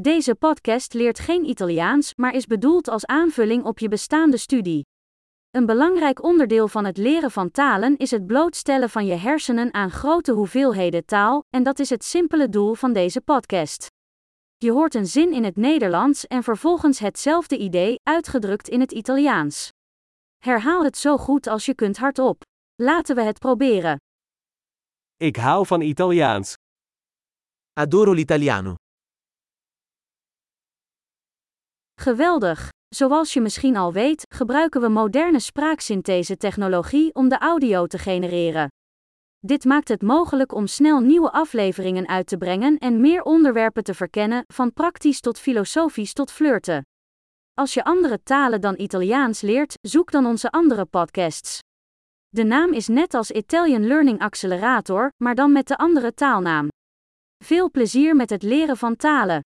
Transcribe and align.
Deze 0.00 0.34
podcast 0.34 0.94
leert 0.94 1.18
geen 1.18 1.44
Italiaans, 1.44 2.14
maar 2.14 2.32
is 2.34 2.46
bedoeld 2.46 2.88
als 2.88 3.06
aanvulling 3.06 3.64
op 3.64 3.78
je 3.78 3.88
bestaande 3.88 4.36
studie. 4.36 4.84
Een 5.50 5.66
belangrijk 5.66 6.22
onderdeel 6.22 6.68
van 6.68 6.84
het 6.84 6.96
leren 6.96 7.30
van 7.30 7.50
talen 7.50 7.96
is 7.96 8.10
het 8.10 8.26
blootstellen 8.26 8.90
van 8.90 9.06
je 9.06 9.14
hersenen 9.14 9.74
aan 9.74 9.90
grote 9.90 10.32
hoeveelheden 10.32 11.04
taal, 11.04 11.44
en 11.50 11.62
dat 11.62 11.78
is 11.78 11.90
het 11.90 12.04
simpele 12.04 12.48
doel 12.48 12.74
van 12.74 12.92
deze 12.92 13.20
podcast. 13.20 13.86
Je 14.56 14.70
hoort 14.70 14.94
een 14.94 15.06
zin 15.06 15.32
in 15.32 15.44
het 15.44 15.56
Nederlands 15.56 16.26
en 16.26 16.42
vervolgens 16.42 16.98
hetzelfde 16.98 17.58
idee, 17.58 18.00
uitgedrukt 18.02 18.68
in 18.68 18.80
het 18.80 18.92
Italiaans. 18.92 19.70
Herhaal 20.36 20.84
het 20.84 20.96
zo 20.96 21.16
goed 21.16 21.46
als 21.46 21.66
je 21.66 21.74
kunt 21.74 21.96
hardop. 21.96 22.42
Laten 22.74 23.16
we 23.16 23.22
het 23.22 23.38
proberen. 23.38 23.96
Ik 25.16 25.36
hou 25.36 25.66
van 25.66 25.80
Italiaans. 25.80 26.54
Adoro 27.72 28.12
l'italiano. 28.12 28.74
Geweldig! 32.06 32.68
Zoals 32.88 33.32
je 33.32 33.40
misschien 33.40 33.76
al 33.76 33.92
weet, 33.92 34.22
gebruiken 34.34 34.80
we 34.80 34.88
moderne 34.88 35.40
spraaksynthese-technologie 35.40 37.14
om 37.14 37.28
de 37.28 37.38
audio 37.38 37.86
te 37.86 37.98
genereren. 37.98 38.68
Dit 39.38 39.64
maakt 39.64 39.88
het 39.88 40.02
mogelijk 40.02 40.54
om 40.54 40.66
snel 40.66 41.00
nieuwe 41.00 41.32
afleveringen 41.32 42.08
uit 42.08 42.26
te 42.26 42.36
brengen 42.36 42.78
en 42.78 43.00
meer 43.00 43.22
onderwerpen 43.22 43.84
te 43.84 43.94
verkennen, 43.94 44.44
van 44.46 44.72
praktisch 44.72 45.20
tot 45.20 45.38
filosofisch 45.38 46.12
tot 46.12 46.30
flirten. 46.30 46.86
Als 47.54 47.74
je 47.74 47.84
andere 47.84 48.22
talen 48.22 48.60
dan 48.60 48.78
Italiaans 48.78 49.40
leert, 49.40 49.74
zoek 49.80 50.10
dan 50.10 50.26
onze 50.26 50.50
andere 50.50 50.84
podcasts. 50.84 51.58
De 52.28 52.44
naam 52.44 52.72
is 52.72 52.88
net 52.88 53.14
als 53.14 53.30
Italian 53.30 53.86
Learning 53.86 54.20
Accelerator, 54.20 55.12
maar 55.16 55.34
dan 55.34 55.52
met 55.52 55.68
de 55.68 55.76
andere 55.76 56.14
taalnaam. 56.14 56.68
Veel 57.44 57.70
plezier 57.70 58.16
met 58.16 58.30
het 58.30 58.42
leren 58.42 58.76
van 58.76 58.96
talen. 58.96 59.40